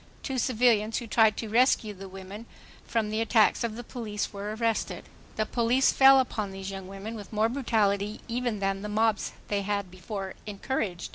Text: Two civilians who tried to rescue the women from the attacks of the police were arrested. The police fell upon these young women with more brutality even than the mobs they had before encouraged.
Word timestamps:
Two 0.23 0.39
civilians 0.39 0.97
who 0.97 1.05
tried 1.05 1.37
to 1.37 1.47
rescue 1.47 1.93
the 1.93 2.09
women 2.09 2.47
from 2.87 3.11
the 3.11 3.21
attacks 3.21 3.63
of 3.63 3.75
the 3.75 3.83
police 3.83 4.33
were 4.33 4.55
arrested. 4.55 5.03
The 5.35 5.45
police 5.45 5.91
fell 5.93 6.19
upon 6.19 6.49
these 6.49 6.71
young 6.71 6.87
women 6.87 7.13
with 7.13 7.31
more 7.31 7.49
brutality 7.49 8.19
even 8.27 8.57
than 8.61 8.81
the 8.81 8.89
mobs 8.89 9.33
they 9.49 9.61
had 9.61 9.91
before 9.91 10.33
encouraged. 10.47 11.09